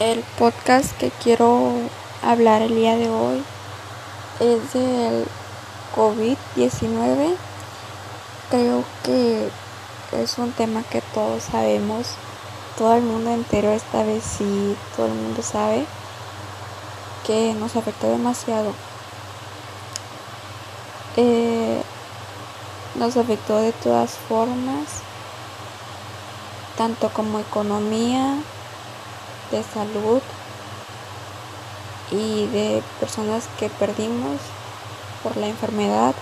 El 0.00 0.22
podcast 0.38 0.96
que 0.96 1.10
quiero 1.10 1.72
hablar 2.22 2.62
el 2.62 2.76
día 2.76 2.94
de 2.94 3.10
hoy 3.10 3.42
es 4.38 4.72
del 4.72 5.26
COVID-19. 5.96 7.34
Creo 8.48 8.84
que 9.02 9.50
es 10.12 10.38
un 10.38 10.52
tema 10.52 10.84
que 10.84 11.00
todos 11.00 11.42
sabemos, 11.42 12.10
todo 12.76 12.94
el 12.94 13.02
mundo 13.02 13.30
entero 13.32 13.72
esta 13.72 14.04
vez 14.04 14.22
sí, 14.22 14.76
todo 14.94 15.06
el 15.06 15.14
mundo 15.14 15.42
sabe 15.42 15.84
que 17.26 17.54
nos 17.54 17.74
afectó 17.74 18.08
demasiado. 18.08 18.74
Eh, 21.16 21.82
nos 22.94 23.16
afectó 23.16 23.58
de 23.58 23.72
todas 23.72 24.12
formas, 24.12 25.02
tanto 26.76 27.08
como 27.08 27.40
economía, 27.40 28.36
de 29.50 29.62
salud 29.62 30.22
y 32.10 32.46
de 32.46 32.82
personas 33.00 33.48
que 33.58 33.68
perdimos 33.68 34.40
por 35.22 35.36
la 35.36 35.48
enfermedad. 35.48 36.14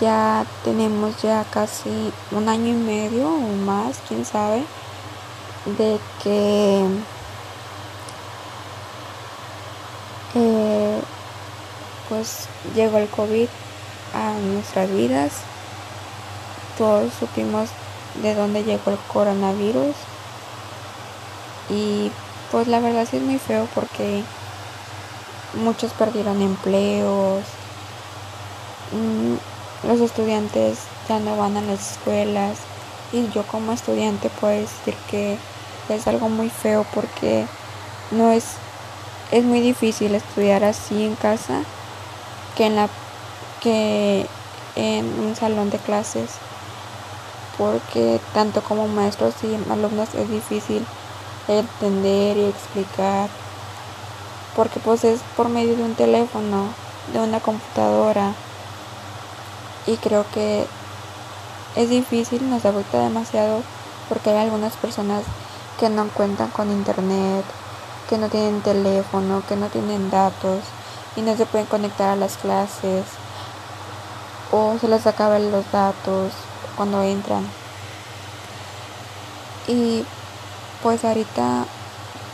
Ya 0.00 0.44
tenemos 0.64 1.22
ya 1.22 1.44
casi 1.50 2.12
un 2.32 2.48
año 2.48 2.68
y 2.68 2.76
medio 2.76 3.28
o 3.28 3.56
más, 3.64 3.98
quién 4.06 4.24
sabe, 4.24 4.62
de 5.78 5.98
que 6.22 6.86
eh, 10.34 11.00
pues 12.08 12.48
llegó 12.74 12.98
el 12.98 13.08
COVID 13.08 13.48
a 14.14 14.32
nuestras 14.32 14.90
vidas. 14.90 15.32
Todos 16.76 17.12
supimos 17.14 17.70
de 18.22 18.34
dónde 18.34 18.64
llegó 18.64 18.90
el 18.90 18.98
coronavirus 19.12 19.94
y 21.68 22.10
pues 22.50 22.66
la 22.68 22.80
verdad 22.80 23.06
sí 23.10 23.18
es 23.18 23.22
muy 23.22 23.38
feo 23.38 23.68
porque 23.74 24.22
muchos 25.54 25.92
perdieron 25.92 26.40
empleos, 26.42 27.44
mm, 28.92 29.86
los 29.86 30.00
estudiantes 30.00 30.80
ya 31.08 31.18
no 31.18 31.36
van 31.36 31.56
a 31.56 31.60
las 31.62 31.92
escuelas 31.92 32.58
y 33.12 33.28
yo 33.30 33.46
como 33.46 33.72
estudiante 33.72 34.30
puedo 34.40 34.54
decir 34.54 34.94
que 35.10 35.38
es 35.88 36.06
algo 36.06 36.28
muy 36.28 36.50
feo 36.50 36.84
porque 36.94 37.46
no 38.10 38.30
es 38.32 38.44
es 39.30 39.44
muy 39.44 39.60
difícil 39.60 40.14
estudiar 40.14 40.64
así 40.64 41.04
en 41.04 41.14
casa 41.14 41.62
que 42.56 42.66
en 42.66 42.76
la 42.76 42.88
que 43.60 44.26
en 44.76 45.04
un 45.20 45.36
salón 45.36 45.70
de 45.70 45.78
clases 45.78 46.30
porque 47.56 48.20
tanto 48.32 48.62
como 48.62 48.88
maestros 48.88 49.34
y 49.42 49.70
alumnos 49.70 50.14
es 50.14 50.30
difícil 50.30 50.86
entender 51.48 52.36
y 52.36 52.44
explicar 52.44 53.28
porque 54.54 54.80
pues 54.80 55.04
es 55.04 55.20
por 55.36 55.48
medio 55.48 55.76
de 55.76 55.82
un 55.82 55.94
teléfono 55.94 56.68
de 57.12 57.20
una 57.20 57.40
computadora 57.40 58.34
y 59.86 59.96
creo 59.96 60.24
que 60.32 60.66
es 61.76 61.90
difícil 61.90 62.48
nos 62.50 62.64
afecta 62.64 63.00
demasiado 63.00 63.62
porque 64.08 64.30
hay 64.30 64.38
algunas 64.38 64.74
personas 64.76 65.22
que 65.78 65.88
no 65.88 66.08
cuentan 66.08 66.50
con 66.50 66.70
internet 66.70 67.44
que 68.08 68.18
no 68.18 68.28
tienen 68.28 68.60
teléfono 68.60 69.42
que 69.48 69.56
no 69.56 69.68
tienen 69.68 70.10
datos 70.10 70.60
y 71.16 71.22
no 71.22 71.36
se 71.36 71.46
pueden 71.46 71.66
conectar 71.66 72.10
a 72.10 72.16
las 72.16 72.36
clases 72.36 73.04
o 74.50 74.78
se 74.80 74.88
les 74.88 75.06
acaban 75.06 75.50
los 75.50 75.70
datos 75.70 76.32
cuando 76.76 77.02
entran. 77.02 77.44
Y 79.66 80.04
pues 80.82 81.04
ahorita 81.04 81.64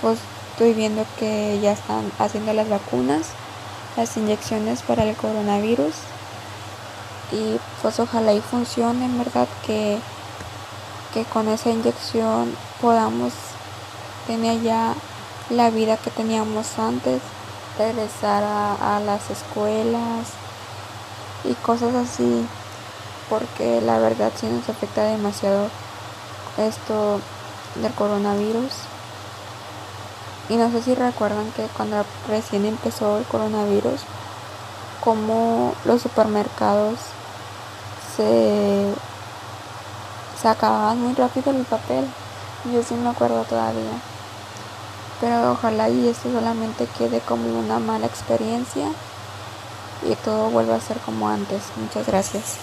pues 0.00 0.18
estoy 0.52 0.74
viendo 0.74 1.04
que 1.18 1.58
ya 1.60 1.72
están 1.72 2.10
haciendo 2.18 2.52
las 2.52 2.68
vacunas, 2.68 3.28
las 3.96 4.16
inyecciones 4.16 4.82
para 4.82 5.04
el 5.04 5.16
coronavirus. 5.16 5.94
Y 7.32 7.58
pues 7.80 7.98
ojalá 7.98 8.34
y 8.34 8.40
funcione 8.40 9.06
en 9.06 9.18
verdad 9.18 9.48
que, 9.66 9.98
que 11.14 11.24
con 11.24 11.48
esa 11.48 11.70
inyección 11.70 12.54
podamos 12.80 13.32
tener 14.26 14.60
ya 14.62 14.94
la 15.48 15.70
vida 15.70 15.96
que 15.96 16.10
teníamos 16.10 16.78
antes, 16.78 17.22
regresar 17.78 18.44
a, 18.44 18.96
a 18.96 19.00
las 19.00 19.30
escuelas 19.30 20.28
y 21.44 21.54
cosas 21.54 21.94
así, 21.94 22.46
porque 23.30 23.80
la 23.80 23.98
verdad 23.98 24.30
sí 24.38 24.46
nos 24.46 24.68
afecta 24.68 25.04
demasiado 25.04 25.68
esto 26.58 27.20
del 27.76 27.92
coronavirus. 27.92 28.72
Y 30.48 30.56
no 30.56 30.70
sé 30.70 30.82
si 30.82 30.94
recuerdan 30.94 31.50
que 31.52 31.64
cuando 31.76 32.04
recién 32.28 32.66
empezó 32.66 33.18
el 33.18 33.24
coronavirus, 33.24 34.02
como 35.02 35.74
los 35.84 36.02
supermercados 36.02 36.98
se, 38.16 38.92
se 40.40 40.48
acababan 40.48 41.00
muy 41.00 41.14
rápido 41.14 41.50
el 41.50 41.64
papel. 41.64 42.06
Yo 42.72 42.82
sí 42.82 42.94
me 42.94 43.10
acuerdo 43.10 43.44
todavía. 43.44 44.00
Pero 45.20 45.52
ojalá 45.52 45.88
y 45.88 46.08
esto 46.08 46.32
solamente 46.32 46.86
quede 46.98 47.20
como 47.20 47.58
una 47.58 47.78
mala 47.78 48.06
experiencia 48.06 48.88
y 50.02 50.14
todo 50.16 50.50
vuelva 50.50 50.76
a 50.76 50.80
ser 50.80 50.98
como 50.98 51.28
antes. 51.28 51.62
Muchas 51.76 52.06
gracias. 52.06 52.58